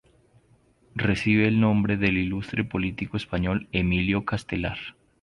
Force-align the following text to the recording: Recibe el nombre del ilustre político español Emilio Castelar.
Recibe 0.95 1.47
el 1.47 1.59
nombre 1.59 1.95
del 1.95 2.17
ilustre 2.17 2.63
político 2.63 3.17
español 3.17 3.67
Emilio 3.71 4.25
Castelar. 4.25 4.79